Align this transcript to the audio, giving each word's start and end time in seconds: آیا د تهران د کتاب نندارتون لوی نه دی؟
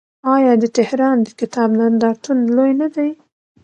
آیا 0.35 0.53
د 0.61 0.65
تهران 0.77 1.17
د 1.23 1.29
کتاب 1.39 1.69
نندارتون 1.79 2.37
لوی 2.55 2.71
نه 2.81 2.87
دی؟ 2.95 3.09